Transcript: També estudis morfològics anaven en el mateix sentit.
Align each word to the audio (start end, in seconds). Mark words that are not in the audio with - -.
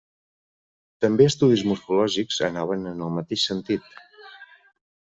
També 1.05 1.27
estudis 1.31 1.65
morfològics 1.73 2.41
anaven 2.51 2.89
en 2.95 3.07
el 3.11 3.17
mateix 3.21 3.47
sentit. 3.53 3.97